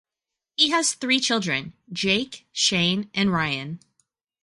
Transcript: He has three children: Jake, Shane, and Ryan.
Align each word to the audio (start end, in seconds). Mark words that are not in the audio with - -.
He 0.57 0.71
has 0.71 0.95
three 0.95 1.19
children: 1.19 1.73
Jake, 1.93 2.47
Shane, 2.51 3.11
and 3.13 3.31
Ryan. 3.31 3.81